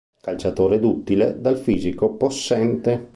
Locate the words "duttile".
0.79-1.39